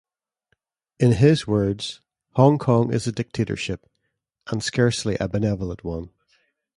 In 0.99 1.11
his 1.11 1.45
words: 1.45 2.01
Hong 2.31 2.57
Kong 2.57 2.91
is 2.91 3.05
a 3.05 3.11
dictatorship; 3.11 3.87
and 4.47 4.63
scarcely 4.63 5.15
a 5.19 5.27
benevolent 5.29 5.83
one. 5.83 6.09